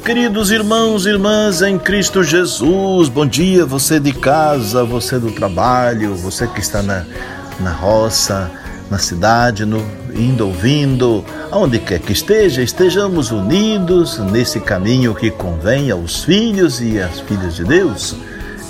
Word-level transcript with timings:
queridos 0.00 0.50
irmãos 0.50 1.04
e 1.04 1.10
irmãs 1.10 1.60
em 1.60 1.78
Cristo 1.78 2.22
Jesus. 2.22 3.08
Bom 3.08 3.26
dia, 3.26 3.66
você 3.66 4.00
de 4.00 4.12
casa, 4.12 4.84
você 4.84 5.18
do 5.18 5.30
trabalho, 5.30 6.14
você 6.14 6.46
que 6.46 6.60
está 6.60 6.82
na, 6.82 7.04
na 7.60 7.70
roça, 7.70 8.50
na 8.90 8.98
cidade, 8.98 9.64
no, 9.64 9.84
indo, 10.14 10.46
ouvindo, 10.46 11.24
aonde 11.50 11.78
quer 11.78 11.98
que 11.98 12.12
esteja, 12.12 12.62
estejamos 12.62 13.30
unidos 13.30 14.18
nesse 14.18 14.60
caminho 14.60 15.14
que 15.14 15.30
convém 15.30 15.90
aos 15.90 16.24
filhos 16.24 16.80
e 16.80 16.98
às 16.98 17.20
filhas 17.20 17.56
de 17.56 17.64
Deus. 17.64 18.16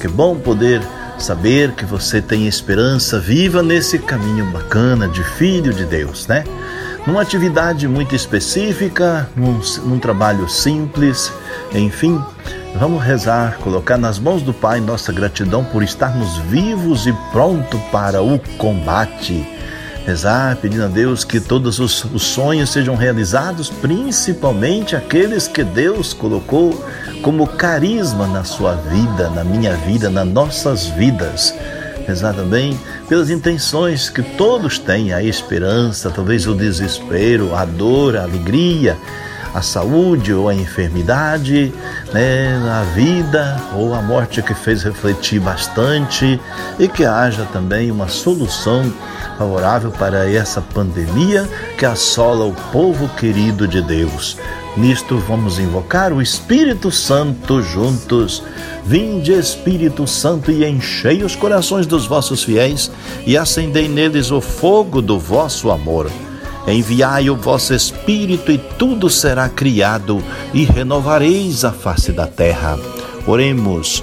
Que 0.00 0.08
bom 0.08 0.36
poder 0.36 0.80
saber 1.18 1.72
que 1.72 1.84
você 1.84 2.20
tem 2.20 2.46
esperança 2.46 3.20
viva 3.20 3.62
nesse 3.62 3.98
caminho 3.98 4.46
bacana 4.46 5.06
de 5.06 5.22
filho 5.22 5.72
de 5.72 5.84
Deus, 5.84 6.26
né? 6.26 6.42
Numa 7.06 7.22
atividade 7.22 7.88
muito 7.88 8.14
específica, 8.14 9.28
num, 9.34 9.60
num, 9.84 9.98
trabalho 9.98 10.48
simples, 10.48 11.32
enfim. 11.74 12.22
Vamos 12.76 13.02
rezar, 13.02 13.58
colocar 13.58 13.98
nas 13.98 14.18
mãos 14.18 14.42
do 14.42 14.52
Pai 14.52 14.80
nossa 14.80 15.12
gratidão 15.12 15.64
por 15.64 15.82
estarmos 15.82 16.38
vivos 16.38 17.06
e 17.06 17.12
pronto 17.30 17.78
para 17.90 18.22
o 18.22 18.38
combate. 18.56 19.46
Rezar, 20.06 20.56
pedindo 20.56 20.84
a 20.84 20.88
Deus 20.88 21.22
que 21.22 21.38
todos 21.38 21.78
os, 21.78 22.04
os 22.04 22.22
sonhos 22.22 22.70
sejam 22.70 22.96
realizados, 22.96 23.68
principalmente 23.68 24.96
aqueles 24.96 25.46
que 25.46 25.62
Deus 25.62 26.12
colocou 26.12 26.84
como 27.22 27.46
carisma 27.46 28.26
na 28.26 28.42
sua 28.42 28.74
vida, 28.74 29.30
na 29.30 29.44
minha 29.44 29.74
vida, 29.76 30.10
nas 30.10 30.26
nossas 30.26 30.86
vidas 30.86 31.54
rezar 32.06 32.34
também 32.34 32.78
pelas 33.08 33.30
intenções 33.30 34.10
que 34.10 34.22
todos 34.22 34.78
têm, 34.78 35.12
a 35.12 35.22
esperança, 35.22 36.10
talvez 36.10 36.46
o 36.46 36.54
desespero, 36.54 37.54
a 37.54 37.64
dor, 37.64 38.16
a 38.16 38.22
alegria, 38.22 38.96
a 39.54 39.60
saúde 39.60 40.32
ou 40.32 40.48
a 40.48 40.54
enfermidade, 40.54 41.72
né, 42.12 42.56
a 42.70 42.82
vida 42.94 43.60
ou 43.74 43.94
a 43.94 44.00
morte 44.00 44.42
que 44.42 44.54
fez 44.54 44.82
refletir 44.82 45.40
bastante 45.40 46.40
e 46.78 46.88
que 46.88 47.04
haja 47.04 47.46
também 47.52 47.90
uma 47.90 48.08
solução 48.08 48.90
favorável 49.36 49.90
para 49.90 50.30
essa 50.30 50.60
pandemia 50.60 51.48
que 51.76 51.84
assola 51.84 52.44
o 52.44 52.54
povo 52.72 53.08
querido 53.16 53.68
de 53.68 53.82
Deus. 53.82 54.38
Nisto 54.76 55.18
vamos 55.18 55.58
invocar 55.58 56.12
o 56.12 56.22
Espírito 56.22 56.90
Santo 56.90 57.62
juntos. 57.62 58.42
Vinde, 58.84 59.32
Espírito 59.32 60.06
Santo, 60.06 60.50
e 60.50 60.64
enchei 60.64 61.22
os 61.22 61.36
corações 61.36 61.86
dos 61.86 62.06
vossos 62.06 62.42
fiéis 62.42 62.90
e 63.26 63.36
acendei 63.36 63.86
neles 63.86 64.30
o 64.30 64.40
fogo 64.40 65.02
do 65.02 65.18
vosso 65.18 65.70
amor. 65.70 66.10
Enviai 66.66 67.28
o 67.28 67.36
vosso 67.36 67.74
Espírito 67.74 68.50
e 68.50 68.56
tudo 68.56 69.10
será 69.10 69.48
criado 69.48 70.22
e 70.54 70.64
renovareis 70.64 71.64
a 71.64 71.72
face 71.72 72.10
da 72.10 72.26
terra. 72.26 72.78
Oremos. 73.26 74.02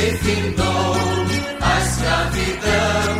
Que 0.00 0.12
findou 0.16 0.94
a 1.60 1.80
escravidão. 1.80 3.18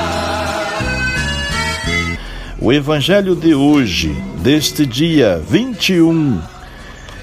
O 2.60 2.74
Evangelho 2.74 3.36
de 3.36 3.54
hoje, 3.54 4.10
deste 4.42 4.88
dia 4.88 5.40
21 5.48 6.42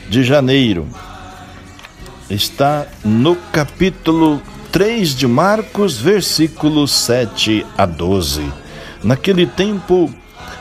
de 0.08 0.22
janeiro, 0.22 0.86
está 2.30 2.86
no 3.04 3.34
capítulo 3.34 4.40
3 4.70 5.16
de 5.16 5.26
Marcos, 5.26 5.98
versículos 5.98 6.92
7 6.92 7.66
a 7.76 7.86
12. 7.86 8.65
Naquele 9.02 9.46
tempo, 9.46 10.12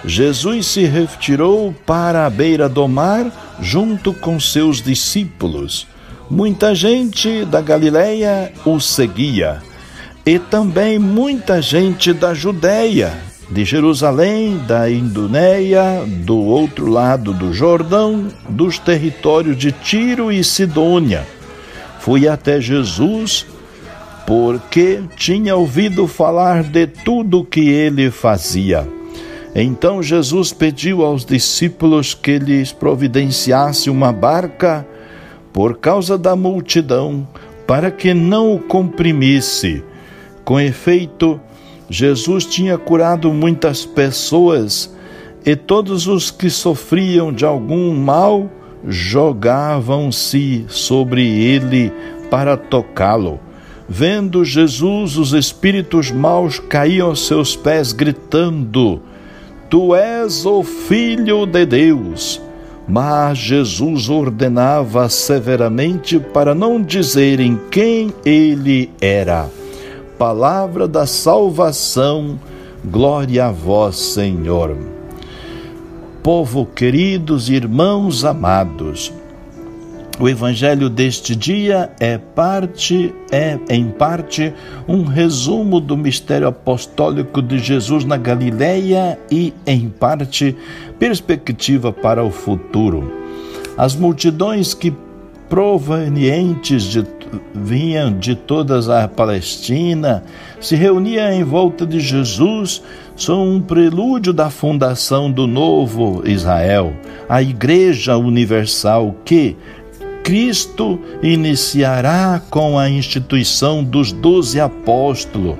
Jesus 0.06 0.68
se 0.68 0.86
retirou 0.86 1.74
para 1.86 2.26
a 2.26 2.30
beira 2.30 2.70
do 2.70 2.88
mar 2.88 3.26
junto 3.60 4.14
com 4.14 4.40
seus 4.40 4.82
discípulos. 4.82 5.88
Muita 6.30 6.74
gente 6.74 7.46
da 7.46 7.62
Galileia 7.62 8.52
o 8.66 8.80
seguia, 8.80 9.62
e 10.26 10.40
também 10.40 10.98
muita 10.98 11.62
gente 11.62 12.12
da 12.14 12.34
Judéia, 12.34 13.14
de 13.50 13.64
Jerusalém, 13.64 14.58
da 14.68 14.90
Induneia, 14.90 16.04
do 16.06 16.38
outro 16.38 16.88
lado 16.88 17.32
do 17.32 17.54
Jordão, 17.54 18.28
dos 18.50 18.80
territórios 18.80 19.56
de 19.56 19.72
Tiro 19.72 20.32
e 20.32 20.44
Sidônia. 20.44 21.26
Fui 22.00 22.28
até 22.28 22.60
Jesus 22.60 23.46
porque 24.26 25.02
tinha 25.16 25.56
ouvido 25.56 26.08
falar 26.08 26.64
de 26.64 26.88
tudo 26.88 27.46
que 27.46 27.70
ele 27.70 28.10
fazia. 28.10 28.88
Então 29.54 30.02
Jesus 30.04 30.52
pediu 30.52 31.06
aos 31.06 31.24
discípulos 31.24 32.14
que 32.14 32.38
lhes 32.38 32.72
providenciasse 32.72 33.90
uma 33.90 34.12
barca 34.12 34.86
por 35.54 35.78
causa 35.78 36.18
da 36.18 36.36
multidão, 36.36 37.26
para 37.66 37.90
que 37.90 38.14
não 38.14 38.54
o 38.54 38.60
comprimisse. 38.60 39.82
Com 40.44 40.60
efeito, 40.60 41.40
Jesus 41.90 42.46
tinha 42.46 42.78
curado 42.78 43.32
muitas 43.32 43.86
pessoas 43.86 44.94
e 45.46 45.56
todos 45.56 46.08
os 46.08 46.30
que 46.30 46.50
sofriam 46.50 47.32
de 47.32 47.46
algum 47.46 47.96
mal 47.96 48.50
jogavam-se 48.86 50.66
sobre 50.68 51.26
ele 51.26 51.94
para 52.30 52.58
tocá-lo. 52.58 53.40
Vendo 53.88 54.44
Jesus, 54.44 55.16
os 55.16 55.34
espíritos 55.34 56.10
maus 56.10 56.58
caíam 56.58 57.10
aos 57.10 57.28
seus 57.28 57.56
pés, 57.56 57.92
gritando: 57.92 59.00
Tu 59.70 59.96
és 59.96 60.46
o 60.46 60.64
Filho 60.64 61.46
de 61.46 61.66
Deus. 61.66 62.42
Mas 62.88 63.40
Jesus 63.40 64.10
ordenava 64.10 65.10
severamente 65.10 66.20
para 66.20 66.54
não 66.54 66.80
dizerem 66.80 67.60
quem 67.72 68.14
ele 68.24 68.92
era. 69.02 69.50
Palavra 70.20 70.88
da 70.88 71.08
salvação, 71.08 72.40
glória 72.84 73.48
a 73.48 73.52
vós, 73.52 73.96
Senhor. 73.98 74.78
Povo 76.22 76.66
queridos, 76.66 77.50
irmãos 77.50 78.24
amados, 78.24 79.12
o 80.20 80.30
evangelho 80.30 80.90
deste 80.90 81.36
dia 81.36 81.92
é 82.00 82.18
parte 82.18 83.14
é 83.32 83.60
em 83.70 83.90
parte 83.90 84.54
um 84.88 85.04
resumo 85.04 85.80
do 85.82 85.98
mistério 85.98 86.48
apostólico 86.48 87.42
de 87.42 87.60
Jesus 87.60 88.06
na 88.06 88.16
Galileia 88.16 89.20
e 89.30 89.54
em 89.66 89.90
parte 89.90 90.56
perspectiva 90.98 91.92
para 91.92 92.24
o 92.24 92.32
futuro. 92.32 93.12
As 93.78 93.96
multidões 93.96 94.74
que 94.74 94.94
provenientes 95.50 96.84
de 96.84 97.04
vinham 97.54 98.18
de 98.18 98.36
todas 98.36 98.90
a 98.90 99.08
Palestina, 99.08 100.24
se 100.60 100.76
reuniam 100.76 101.32
em 101.32 101.44
volta 101.44 101.86
de 101.86 102.00
Jesus, 102.00 102.82
são 103.16 103.50
um 103.50 103.62
prelúdio 103.62 104.34
da 104.34 104.50
fundação 104.50 105.32
do 105.32 105.48
novo 105.48 106.22
Israel, 106.26 106.94
a 107.28 107.42
Igreja 107.42 108.18
Universal 108.18 109.16
que, 109.24 109.56
Cristo 110.26 111.00
iniciará 111.22 112.42
com 112.50 112.80
a 112.80 112.90
instituição 112.90 113.84
dos 113.84 114.12
doze 114.12 114.60
apóstolos, 114.60 115.56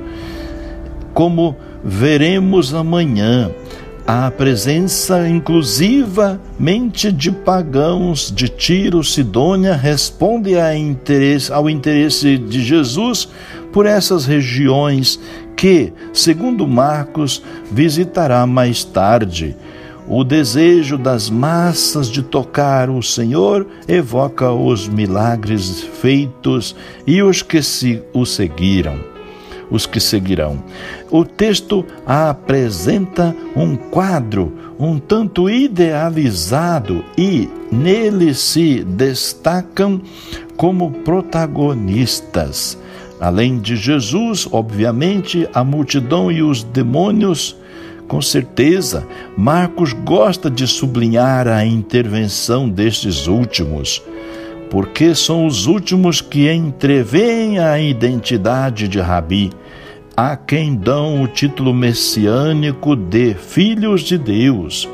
como 1.14 1.56
veremos 1.84 2.74
amanhã 2.74 3.52
a 4.08 4.32
presença 4.32 5.30
inclusivamente 5.30 7.12
de 7.12 7.32
pagãos 7.32 8.32
de 8.36 8.50
Tiro, 8.50 9.04
Sidônia, 9.04 9.76
responde 9.76 10.54
interesse, 10.76 11.54
ao 11.54 11.70
interesse 11.70 12.36
de 12.36 12.64
Jesus 12.64 13.30
por 13.72 13.86
essas 13.86 14.26
regiões 14.26 15.20
que, 15.56 15.94
segundo 16.12 16.68
Marcos, 16.68 17.42
visitará 17.72 18.48
mais 18.48 18.84
tarde. 18.84 19.56
O 20.08 20.24
desejo 20.24 20.98
das 20.98 21.30
massas 21.30 22.08
de 22.08 22.22
tocar 22.22 22.90
o 22.90 23.02
Senhor 23.02 23.66
evoca 23.88 24.52
os 24.52 24.88
milagres 24.88 25.82
feitos 25.82 26.76
e 27.08 27.24
os 27.24 27.42
que 27.42 27.62
se 27.62 28.02
o 28.14 28.26
seguiram 28.26 29.16
os 29.68 29.88
que 29.88 30.00
seguirão. 30.00 30.64
O 31.10 31.26
texto 31.26 31.84
apresenta 32.06 33.36
um 33.56 33.76
quadro 33.76 34.54
um 34.80 35.00
tanto 35.00 35.50
idealizado 35.50 37.04
e 37.18 37.50
nele 37.72 38.34
se 38.34 38.84
destacam 38.84 40.02
como 40.58 40.92
protagonistas. 40.92 42.78
Além 43.20 43.60
de 43.60 43.76
Jesus, 43.76 44.48
obviamente, 44.52 45.48
a 45.54 45.64
multidão 45.64 46.32
e 46.32 46.44
os 46.44 46.64
demônios. 46.64 47.56
Com 48.08 48.22
certeza, 48.22 49.08
Marcos 49.38 49.94
gosta 49.94 50.50
de 50.50 50.68
sublinhar 50.68 51.48
a 51.48 51.66
intervenção 51.66 52.70
destes 52.70 53.28
últimos 53.28 54.02
porque 54.76 55.16
são 55.16 55.46
os 55.46 55.68
últimos 55.68 56.20
que 56.20 56.52
entreveem 56.52 57.60
a 57.60 57.80
identidade 57.80 58.90
de 58.90 59.00
Rabi, 59.00 59.50
a 60.18 60.36
quem 60.36 60.76
dão 60.76 61.24
o 61.24 61.30
título 61.30 61.74
messiânico 61.74 62.94
de 62.94 63.34
filhos 63.36 64.02
de 64.02 64.18
Deus. 64.18 64.86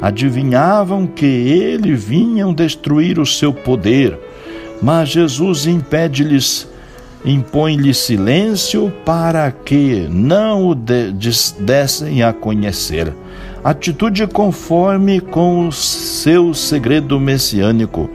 Adivinhavam 0.00 1.08
que 1.08 1.26
ele 1.26 1.92
vinham 1.94 2.54
destruir 2.54 3.18
o 3.18 3.26
seu 3.26 3.52
poder, 3.52 4.16
mas 4.80 5.08
Jesus 5.08 5.66
impede-lhes, 5.66 6.69
impõe-lhes 7.24 7.98
silêncio 7.98 8.92
para 9.04 9.50
que 9.50 10.06
não 10.10 10.68
o 10.68 10.74
dessem 10.74 12.22
a 12.22 12.32
conhecer 12.32 13.12
atitude 13.62 14.26
conforme 14.26 15.20
com 15.20 15.68
o 15.68 15.72
seu 15.72 16.54
segredo 16.54 17.20
messiânico. 17.20 18.10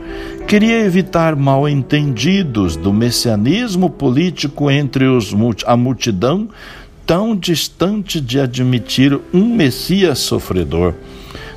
Queria 0.46 0.80
evitar 0.80 1.36
mal-entendidos 1.36 2.76
do 2.76 2.92
messianismo 2.92 3.88
político 3.88 4.70
entre 4.70 5.06
os, 5.06 5.34
a 5.64 5.76
multidão, 5.76 6.48
tão 7.04 7.36
distante 7.36 8.20
de 8.20 8.40
admitir 8.40 9.18
um 9.32 9.54
Messias 9.54 10.18
sofredor. 10.18 10.94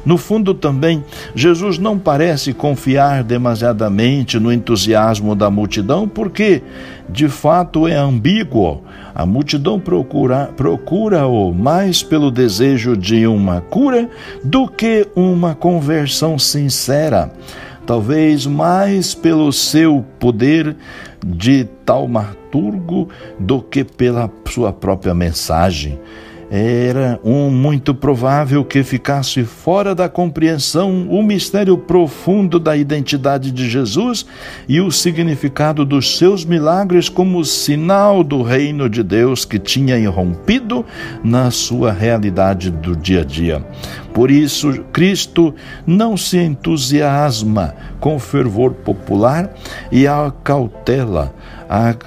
No 0.06 0.18
fundo, 0.18 0.54
também, 0.54 1.04
Jesus 1.36 1.78
não 1.78 2.00
parece 2.00 2.54
confiar 2.54 3.24
demasiadamente 3.24 4.40
no 4.40 4.51
entusiasmo 4.51 5.36
da 5.36 5.50
multidão, 5.50 6.07
porque, 6.07 6.62
de 7.10 7.28
fato, 7.28 7.88
é 7.88 7.96
ambíguo. 7.96 8.84
A 9.13 9.25
multidão 9.25 9.80
procura-o 9.80 10.54
procura 10.54 11.22
mais 11.54 12.01
pelo 12.01 12.31
desejo 12.31 12.96
de 12.96 13.28
uma 13.28 13.62
cura 13.62 14.10
do 14.44 14.68
que 14.68 15.07
uma 15.16 15.54
conversão 15.54 16.40
sincera 16.40 17.31
talvez 17.90 18.45
mais 18.45 19.16
pelo 19.16 19.52
seu 19.52 20.06
poder 20.19 20.75
de 21.25 21.63
taumaturgo 21.84 23.10
do 23.40 23.63
que 23.63 23.84
pela 23.84 24.30
sua 24.45 24.72
própria 24.72 25.16
mensagem 25.16 26.00
era 26.50 27.19
um 27.24 27.51
muito 27.51 27.94
provável 27.94 28.66
que 28.66 28.81
ficasse 28.84 29.44
fora 29.44 29.94
da 29.94 30.10
compreensão 30.10 31.07
o 31.07 31.22
mistério 31.22 31.78
profundo 31.78 32.60
da 32.60 32.75
identidade 32.75 33.51
de 33.51 33.69
Jesus 33.69 34.25
e 34.68 34.81
o 34.81 34.92
significado 34.92 35.86
dos 35.86 36.18
seus 36.18 36.44
milagres 36.44 37.07
como 37.07 37.46
sinal 37.46 38.24
do 38.24 38.42
reino 38.42 38.90
de 38.90 39.04
Deus 39.04 39.46
que 39.46 39.60
tinha 39.60 39.98
irrompido 39.98 40.84
na 41.24 41.51
sua 41.51 41.92
realidade 41.92 42.72
do 42.72 42.95
dia 42.95 43.22
a 43.22 43.25
dia. 43.25 43.63
Por 44.12 44.31
isso, 44.31 44.84
Cristo 44.92 45.54
não 45.86 46.18
se 46.18 46.38
entusiasma 46.38 47.75
com 48.00 48.18
fervor 48.18 48.74
popular 48.74 49.54
e 49.92 50.07
a 50.07 50.34
cautela 50.44 51.34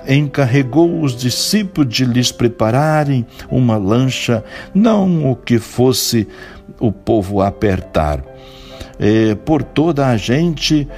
encarregou 0.08 1.02
os 1.02 1.16
discípulos 1.16 1.92
de 1.92 2.04
lhes 2.04 2.32
prepararem 2.32 3.24
uma 3.50 3.76
lancha, 3.76 4.44
não 4.74 5.30
o 5.30 5.36
que 5.36 5.58
fosse 5.58 6.26
o 6.80 6.90
povo 6.90 7.40
apertar. 7.40 8.24
É, 8.98 9.34
por 9.34 9.62
toda 9.62 10.08
a 10.08 10.16
gente 10.16 10.88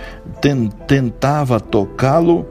tentava 0.86 1.60
tocá-lo, 1.60 2.46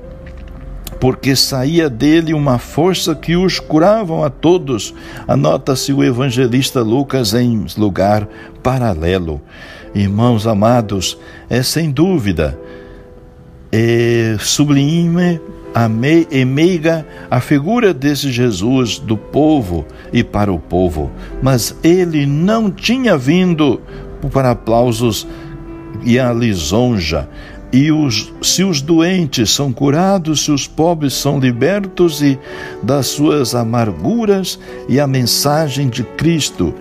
porque 1.00 1.36
saía 1.36 1.90
dele 1.90 2.34
uma 2.34 2.58
força 2.58 3.14
que 3.14 3.36
os 3.36 3.60
curavam 3.60 4.24
a 4.24 4.30
todos. 4.30 4.94
Anota-se 5.28 5.92
o 5.92 6.04
evangelista 6.04 6.82
Lucas 6.82 7.34
em 7.34 7.66
lugar 7.78 8.28
paralelo. 8.62 9.42
Irmãos 9.94 10.48
amados, 10.48 11.18
é 11.50 11.62
sem 11.62 11.92
dúvida 11.92 12.58
é 13.76 14.38
sublime 14.40 15.42
e 16.30 16.46
meiga 16.46 17.06
a 17.30 17.40
figura 17.40 17.94
desse 17.94 18.32
Jesus 18.32 19.00
do 19.00 19.18
povo 19.18 19.86
e 20.12 20.24
para 20.24 20.52
o 20.52 20.60
povo, 20.60 21.12
mas 21.42 21.76
ele 21.84 22.26
não 22.26 22.70
tinha 22.70 23.18
vindo 23.18 23.82
para 24.32 24.52
aplausos 24.52 25.28
e 26.04 26.20
a 26.20 26.32
lisonja. 26.32 27.28
E 27.72 27.92
os, 27.92 28.32
se 28.44 28.64
os 28.64 28.84
doentes 28.84 29.50
são 29.50 29.74
curados, 29.74 30.46
se 30.46 30.52
os 30.52 30.68
pobres 30.68 31.16
são 31.16 31.40
libertos 31.40 32.22
e 32.22 32.38
das 32.84 33.08
suas 33.08 33.56
amarguras, 33.56 34.60
e 34.88 35.00
a 35.00 35.08
mensagem 35.08 35.90
de 35.90 36.04
Cristo 36.04 36.72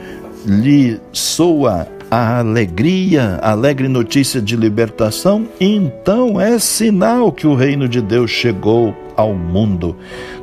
lhe 0.44 1.00
soa 1.10 1.88
a 2.12 2.40
alegria, 2.40 3.38
a 3.40 3.52
alegre 3.52 3.88
notícia 3.88 4.38
de 4.38 4.54
libertação, 4.54 5.48
então 5.58 6.38
é 6.38 6.58
sinal 6.58 7.32
que 7.32 7.46
o 7.46 7.54
reino 7.54 7.88
de 7.88 8.02
Deus 8.02 8.30
chegou 8.30 8.94
ao 9.16 9.32
mundo 9.32 9.96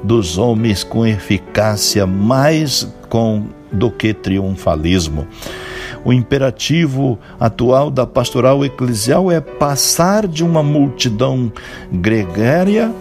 dos 0.04 0.40
homens 0.40 0.84
com 0.84 1.06
eficácia 1.06 2.08
mais 2.08 2.92
com 3.08 3.44
do 3.72 3.92
que 3.92 4.16
triunfalismo. 4.16 5.28
O 6.04 6.12
imperativo 6.12 7.20
atual 7.40 7.92
da 7.92 8.08
pastoral 8.08 8.66
eclesial 8.66 9.32
é 9.32 9.40
passar 9.40 10.26
de 10.28 10.44
uma 10.44 10.64
multidão 10.64 11.52
gregária 11.92 12.92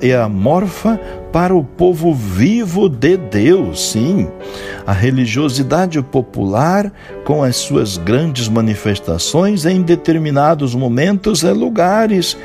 e 0.00 0.12
amorfa 0.12 0.98
para 1.32 1.54
o 1.54 1.62
povo 1.62 2.14
vivo 2.14 2.88
de 2.88 3.16
Deus, 3.16 3.90
sim. 3.90 4.28
A 4.86 4.92
religiosidade 4.92 6.02
popular, 6.02 6.90
com 7.24 7.42
as 7.42 7.56
suas 7.56 7.98
grandes 7.98 8.48
manifestações 8.48 9.66
em 9.66 9.82
determinados 9.82 10.74
momentos 10.74 11.42
e 11.42 11.52
lugares, 11.52 12.36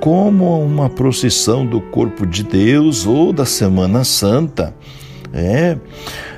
como 0.00 0.60
uma 0.60 0.88
procissão 0.88 1.66
do 1.66 1.80
corpo 1.80 2.26
de 2.26 2.42
Deus 2.42 3.06
ou 3.06 3.32
da 3.32 3.44
Semana 3.44 4.04
Santa. 4.04 4.74
É, 5.32 5.76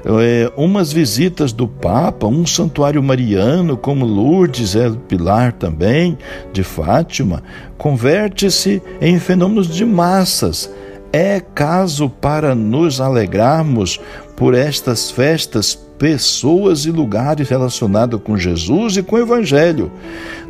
é, 0.05 0.53
umas 0.57 0.93
visitas 0.93 1.53
do 1.53 1.67
Papa, 1.67 2.27
um 2.27 2.47
santuário 2.47 3.03
mariano 3.03 3.77
como 3.77 4.05
Lourdes, 4.05 4.77
é 4.77 4.91
Pilar 5.09 5.53
também, 5.53 6.19
de 6.53 6.63
Fátima, 6.63 7.43
converte-se 7.79 8.83
em 9.01 9.19
fenômenos 9.19 9.69
de 9.69 9.85
massas. 9.85 10.71
É 11.13 11.41
caso 11.41 12.11
para 12.11 12.55
nos 12.55 13.01
alegrarmos 13.01 14.01
por 14.37 14.53
estas 14.53 15.11
festas, 15.11 15.79
pessoas 15.97 16.87
e 16.87 16.91
lugares 16.91 17.49
relacionados 17.49 18.21
com 18.21 18.37
Jesus 18.37 18.97
e 18.97 19.03
com 19.03 19.15
o 19.15 19.21
Evangelho, 19.21 19.93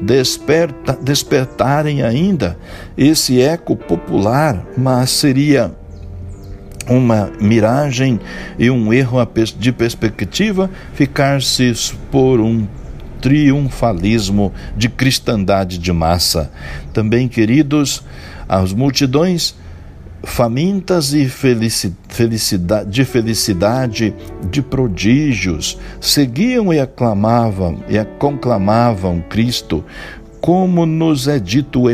desperta, 0.01 0.99
despertarem 1.01 2.03
ainda 2.03 2.59
esse 2.97 3.41
eco 3.43 3.77
popular, 3.77 4.67
mas 4.77 5.11
seria 5.11 5.71
uma 6.89 7.31
miragem 7.41 8.21
e 8.59 8.71
um 8.71 8.93
erro 8.93 9.19
de 9.59 9.73
perspectiva 9.73 10.71
ficar-se 10.95 11.73
por 12.11 12.41
um 12.41 12.67
triunfalismo 13.21 14.53
de 14.77 14.89
cristandade 14.89 15.79
de 15.79 15.93
massa. 15.93 16.51
Também, 16.93 17.27
queridos, 17.27 18.03
as 18.49 18.73
multidões 18.73 19.55
famintas 20.25 21.13
e 21.13 21.29
felicidade, 21.29 22.91
de 22.91 23.05
felicidade, 23.05 24.15
de 24.51 24.63
prodígios, 24.63 25.79
seguiam 26.01 26.73
e 26.73 26.81
aclamavam 26.81 27.83
e 27.89 28.03
conclamavam 28.19 29.23
Cristo 29.29 29.85
como 30.45 30.85
nos 30.85 31.27
é 31.27 31.39
dito 31.39 31.85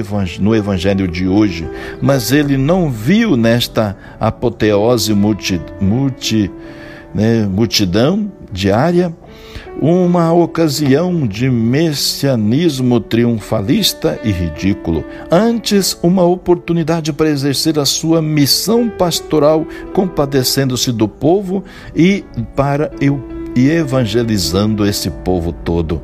no 0.40 0.56
Evangelho 0.56 1.06
de 1.06 1.28
hoje, 1.28 1.70
mas 2.02 2.32
ele 2.32 2.56
não 2.56 2.90
viu 2.90 3.36
nesta 3.36 3.96
apoteose 4.18 5.14
multi, 5.14 5.60
multi, 5.80 6.50
né, 7.14 7.46
multidão 7.46 8.28
diária 8.50 9.14
uma 9.80 10.32
ocasião 10.32 11.28
de 11.28 11.48
messianismo 11.48 12.98
triunfalista 12.98 14.18
e 14.24 14.32
ridículo, 14.32 15.04
antes 15.30 15.96
uma 16.02 16.24
oportunidade 16.24 17.12
para 17.12 17.30
exercer 17.30 17.78
a 17.78 17.84
sua 17.84 18.20
missão 18.20 18.90
pastoral, 18.90 19.64
compadecendo-se 19.94 20.90
do 20.90 21.06
povo 21.06 21.62
e 21.94 22.24
para 22.56 22.90
eu 23.00 23.22
e 23.54 23.68
evangelizando 23.68 24.86
esse 24.86 25.10
povo 25.10 25.52
todo. 25.52 26.02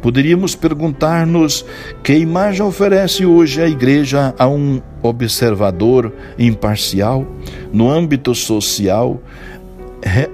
Poderíamos 0.00 0.54
perguntar-nos 0.54 1.64
que 2.02 2.14
imagem 2.14 2.62
oferece 2.62 3.24
hoje 3.24 3.62
a 3.62 3.68
igreja 3.68 4.34
a 4.38 4.48
um 4.48 4.80
observador 5.02 6.12
imparcial 6.38 7.26
no 7.72 7.90
âmbito 7.90 8.34
social, 8.34 9.20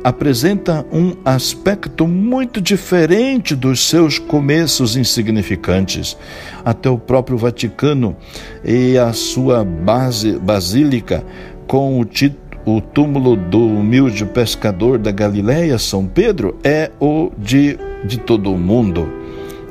apresenta 0.04 0.84
um 0.92 1.14
aspecto 1.24 2.06
muito 2.06 2.60
diferente 2.60 3.54
dos 3.54 3.80
seus 3.80 4.18
começos 4.18 4.96
insignificantes. 4.96 6.16
Até 6.64 6.90
o 6.90 6.98
próprio 6.98 7.38
Vaticano 7.38 8.16
e 8.64 8.98
a 8.98 9.12
sua 9.12 9.64
base 9.64 10.38
basílica 10.38 11.24
com 11.66 11.98
o 11.98 12.04
título 12.04 12.41
o 12.64 12.80
túmulo 12.80 13.36
do 13.36 13.66
humilde 13.66 14.24
pescador 14.24 14.98
da 14.98 15.10
Galileia, 15.10 15.78
São 15.78 16.06
Pedro, 16.06 16.56
é 16.62 16.90
o 17.00 17.30
de, 17.36 17.78
de 18.04 18.18
todo 18.18 18.52
o 18.52 18.58
mundo. 18.58 19.08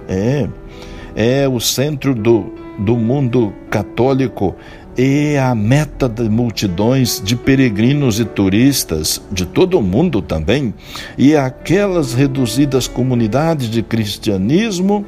É, 0.07 0.47
é 1.15 1.47
o 1.47 1.59
centro 1.59 2.13
do, 2.13 2.53
do 2.77 2.97
mundo 2.97 3.53
católico 3.69 4.55
e 4.97 5.37
a 5.37 5.55
meta 5.55 6.09
de 6.09 6.29
multidões 6.29 7.21
de 7.23 7.35
peregrinos 7.35 8.19
e 8.19 8.25
turistas 8.25 9.21
de 9.31 9.45
todo 9.45 9.79
o 9.79 9.81
mundo 9.81 10.21
também, 10.21 10.73
e 11.17 11.35
aquelas 11.35 12.13
reduzidas 12.13 12.87
comunidades 12.87 13.69
de 13.69 13.81
cristianismo 13.81 15.05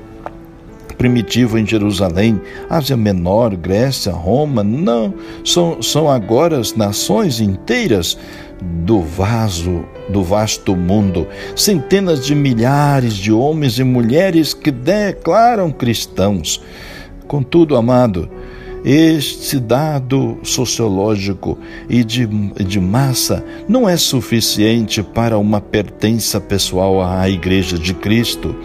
primitivo 1.04 1.58
em 1.58 1.68
Jerusalém, 1.68 2.40
Ásia 2.70 2.96
Menor, 2.96 3.58
Grécia, 3.58 4.14
Roma, 4.14 4.64
não, 4.64 5.14
são, 5.44 5.82
são 5.82 6.10
agora 6.10 6.58
as 6.58 6.76
nações 6.78 7.42
inteiras 7.42 8.18
do 8.86 9.02
vaso, 9.02 9.84
do 10.08 10.24
vasto 10.24 10.78
mundo, 10.78 11.28
centenas 11.58 12.26
de 12.26 12.34
milhares 12.34 13.16
de 13.16 13.34
homens 13.34 13.80
e 13.80 13.84
mulheres 13.84 14.54
que 14.54 14.72
declaram 14.72 15.74
cristãos. 15.74 16.64
Contudo, 17.28 17.76
amado, 17.76 18.30
este 18.86 19.60
dado 19.60 20.40
sociológico 20.42 21.60
e 21.90 22.02
de, 22.02 22.26
de 22.64 22.80
massa 22.80 23.44
não 23.68 23.90
é 23.90 23.98
suficiente 23.98 25.04
para 25.04 25.38
uma 25.38 25.60
pertença 25.60 26.40
pessoal 26.40 27.04
à 27.04 27.30
Igreja 27.30 27.78
de 27.78 27.94
Cristo. 27.94 28.56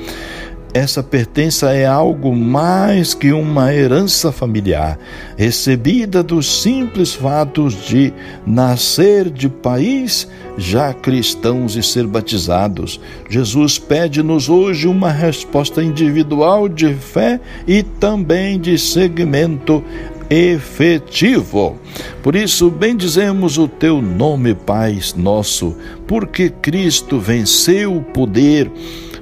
Essa 0.75 1.03
pertença 1.03 1.73
é 1.73 1.87
algo 1.87 2.37
mais 2.37 3.15
que 3.15 3.33
uma 3.33 3.73
herança 3.73 4.31
familiar, 4.31 4.99
recebida 5.37 6.23
dos 6.23 6.63
simples 6.63 7.15
fatos 7.15 7.87
de 7.87 8.13
nascer 8.47 9.31
de 9.31 9.49
país 9.49 10.29
já 10.59 10.93
cristãos 10.93 11.75
e 11.75 11.83
ser 11.83 12.07
batizados. 12.07 13.01
Jesus 13.31 13.79
pede-nos 13.79 14.51
hoje 14.51 14.87
uma 14.87 15.11
resposta 15.11 15.83
individual 15.83 16.69
de 16.69 16.93
fé 16.95 17.41
e 17.67 17.83
também 17.83 18.61
de 18.61 18.79
segmento 18.79 19.83
efetivo. 20.29 21.79
Por 22.23 22.37
isso, 22.37 22.71
bendizemos 22.71 23.57
o 23.57 23.67
teu 23.67 24.03
nome, 24.03 24.55
Pai 24.55 24.99
nosso, 25.17 25.75
porque 26.07 26.51
Cristo 26.51 27.19
venceu 27.19 27.97
o 27.97 28.03
poder 28.03 28.71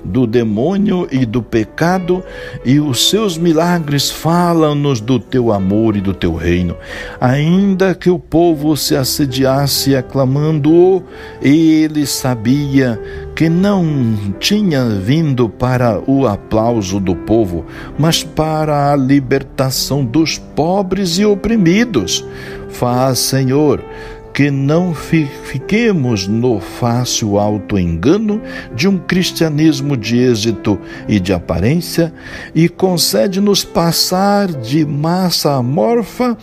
do 0.07 0.27
demônio 0.27 1.07
e 1.11 1.27
do 1.27 1.43
pecado, 1.43 2.23
e 2.65 2.81
os 2.81 3.11
seus 3.11 3.37
milagres 3.37 4.11
falam-nos 4.11 5.01
do 5.01 5.19
teu 5.19 5.53
amor 5.53 5.97
e 5.97 6.01
do 6.01 6.15
teu 6.15 6.35
reino. 6.35 6.77
Ainda 7.21 7.95
que 7.95 8.09
o 8.09 8.19
povo 8.19 8.77
se 8.77 8.97
assediasse 8.97 9.95
aclamando-o, 9.95 11.03
ele 11.43 12.07
sabia 12.07 13.01
que 13.35 13.51
não 13.51 13.85
tinha 14.41 14.89
vindo 14.89 15.49
para 15.49 16.01
o 16.11 16.27
aplauso 16.27 16.99
do 16.99 17.15
povo, 17.15 17.67
mas 17.99 18.23
para 18.23 18.93
a 18.93 18.97
libertação 18.97 20.05
dos 20.05 20.39
pobres 20.39 21.19
e 21.19 21.25
oprimidos. 21.25 22.25
Faz, 22.71 23.19
Senhor, 23.19 23.83
que 24.37 24.51
não 24.51 24.95
fiquemos 24.95 26.29
no 26.29 26.61
fácil 26.61 27.39
auto-engano 27.39 28.43
de 28.75 28.87
um 28.87 28.99
cristianismo 28.99 29.97
de 29.97 30.19
êxito 30.19 30.79
e 31.09 31.19
de 31.19 31.33
aparência 31.33 32.13
e 32.55 32.69
concede-nos 32.69 33.65
passar 33.65 34.49
de 34.49 34.85
massa 34.85 35.55
amorfa 35.55 36.37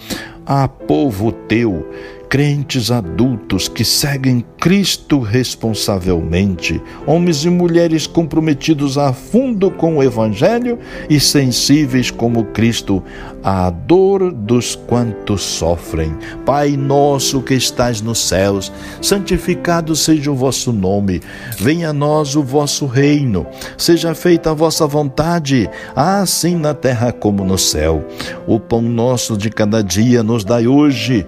a 0.43 0.67
povo 0.67 1.31
teu, 1.31 1.87
crentes 2.33 2.89
adultos 2.89 3.67
que 3.67 3.85
seguem 3.85 4.43
Cristo 4.59 5.19
responsavelmente, 5.19 6.81
homens 7.05 7.45
e 7.45 7.49
mulheres 7.49 8.07
comprometidos 8.07 8.97
a 8.97 9.13
fundo 9.13 9.69
com 9.69 9.97
o 9.97 10.03
Evangelho 10.03 10.79
e 11.07 11.19
sensíveis 11.19 12.09
como 12.09 12.45
Cristo 12.45 13.03
à 13.43 13.69
dor 13.69 14.31
dos 14.31 14.73
quantos 14.73 15.41
sofrem. 15.41 16.17
Pai 16.43 16.77
nosso 16.77 17.41
que 17.41 17.53
estás 17.53 18.01
nos 18.01 18.19
céus, 18.19 18.71
santificado 18.99 19.95
seja 19.95 20.31
o 20.31 20.35
vosso 20.35 20.71
nome, 20.71 21.21
venha 21.59 21.89
a 21.89 21.93
nós 21.93 22.35
o 22.35 22.41
vosso 22.41 22.87
reino, 22.87 23.45
seja 23.77 24.15
feita 24.15 24.49
a 24.49 24.53
vossa 24.55 24.87
vontade, 24.87 25.69
assim 25.95 26.55
na 26.55 26.73
terra 26.73 27.11
como 27.11 27.43
no 27.43 27.59
céu. 27.59 28.03
O 28.47 28.59
pão 28.59 28.81
nosso 28.81 29.37
de 29.37 29.51
cada 29.51 29.83
dia 29.83 30.23
nos 30.23 30.43
dai 30.43 30.65
hoje, 30.65 31.27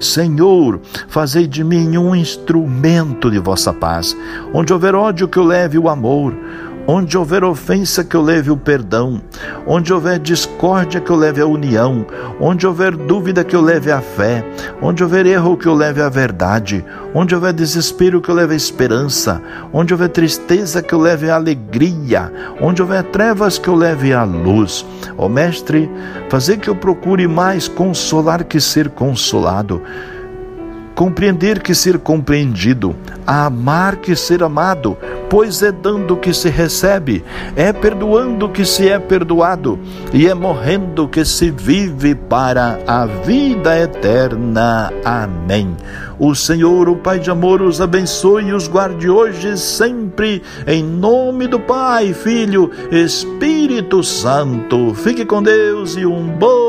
Senhor, 0.00 0.80
fazei 1.08 1.46
de 1.46 1.62
mim 1.64 1.96
um 1.96 2.14
instrumento 2.14 3.30
de 3.30 3.38
vossa 3.38 3.72
paz. 3.72 4.16
Onde 4.52 4.72
houver 4.72 4.94
ódio, 4.94 5.28
que 5.28 5.38
eu 5.38 5.44
leve 5.44 5.78
o 5.78 5.88
amor. 5.88 6.34
Onde 6.90 7.18
houver 7.18 7.44
ofensa, 7.44 8.02
que 8.02 8.16
eu 8.16 8.22
leve 8.22 8.50
o 8.50 8.56
perdão. 8.56 9.20
Onde 9.66 9.92
houver 9.92 10.18
discórdia, 10.18 11.02
que 11.02 11.10
eu 11.10 11.16
leve 11.16 11.38
a 11.38 11.46
união. 11.46 12.06
Onde 12.40 12.66
houver 12.66 12.96
dúvida, 12.96 13.44
que 13.44 13.54
eu 13.54 13.60
leve 13.60 13.92
a 13.92 14.00
fé. 14.00 14.42
Onde 14.80 15.04
houver 15.04 15.26
erro, 15.26 15.58
que 15.58 15.66
eu 15.66 15.74
leve 15.74 16.00
a 16.00 16.08
verdade. 16.08 16.82
Onde 17.14 17.34
houver 17.34 17.52
desespero, 17.52 18.22
que 18.22 18.30
eu 18.30 18.34
leve 18.34 18.54
a 18.54 18.56
esperança. 18.56 19.42
Onde 19.70 19.92
houver 19.92 20.08
tristeza, 20.08 20.82
que 20.82 20.94
eu 20.94 20.98
leve 20.98 21.28
a 21.28 21.34
alegria. 21.34 22.32
Onde 22.58 22.80
houver 22.80 23.02
trevas, 23.02 23.58
que 23.58 23.68
eu 23.68 23.74
leve 23.74 24.14
a 24.14 24.24
luz. 24.24 24.82
Ó 25.18 25.26
oh, 25.26 25.28
Mestre, 25.28 25.90
fazer 26.30 26.56
que 26.56 26.70
eu 26.70 26.74
procure 26.74 27.28
mais 27.28 27.68
consolar 27.68 28.44
que 28.44 28.58
ser 28.58 28.88
consolado 28.88 29.82
compreender 30.98 31.62
que 31.62 31.76
ser 31.76 31.96
compreendido, 32.00 32.92
amar 33.24 33.98
que 33.98 34.16
ser 34.16 34.42
amado, 34.42 34.98
pois 35.30 35.62
é 35.62 35.70
dando 35.70 36.16
que 36.16 36.34
se 36.34 36.48
recebe, 36.48 37.24
é 37.54 37.72
perdoando 37.72 38.48
que 38.48 38.64
se 38.64 38.88
é 38.88 38.98
perdoado, 38.98 39.78
e 40.12 40.26
é 40.26 40.34
morrendo 40.34 41.06
que 41.06 41.24
se 41.24 41.52
vive 41.52 42.16
para 42.16 42.80
a 42.84 43.06
vida 43.06 43.78
eterna. 43.78 44.92
Amém. 45.04 45.76
O 46.18 46.34
Senhor, 46.34 46.88
o 46.88 46.96
Pai 46.96 47.20
de 47.20 47.30
amor, 47.30 47.62
os 47.62 47.80
abençoe 47.80 48.46
e 48.46 48.52
os 48.52 48.66
guarde 48.66 49.08
hoje 49.08 49.56
sempre, 49.56 50.42
em 50.66 50.82
nome 50.82 51.46
do 51.46 51.60
Pai, 51.60 52.12
Filho, 52.12 52.72
Espírito 52.90 54.02
Santo. 54.02 54.92
Fique 54.94 55.24
com 55.24 55.40
Deus 55.40 55.96
e 55.96 56.04
um 56.04 56.26
bom 56.26 56.67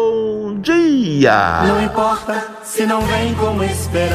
dia. 0.59 1.63
Não 1.63 1.81
importa 1.81 2.47
se 2.63 2.85
não 2.85 3.01
vem 3.01 3.33
como 3.35 3.63
esperava, 3.63 4.13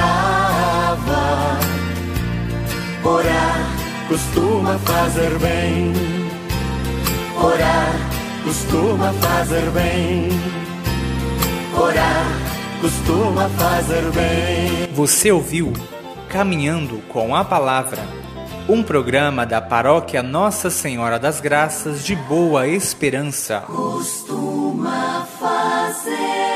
orar 3.02 3.66
costuma 4.08 4.78
fazer 4.78 5.38
bem. 5.38 5.92
Orar 7.36 7.94
costuma 8.44 9.12
fazer 9.14 9.70
bem. 9.70 10.28
Orar 11.76 12.26
costuma 12.80 13.48
fazer 13.50 14.02
bem. 14.12 14.94
Você 14.94 15.32
ouviu 15.32 15.72
Caminhando 16.28 16.98
com 17.08 17.34
a 17.36 17.44
Palavra, 17.44 18.02
um 18.68 18.82
programa 18.82 19.46
da 19.46 19.60
paróquia 19.60 20.20
Nossa 20.22 20.68
Senhora 20.68 21.16
das 21.18 21.40
Graças 21.40 22.04
de 22.04 22.16
Boa 22.16 22.66
Esperança. 22.66 23.60
Costuma 23.66 24.53
fazer. 25.94 26.53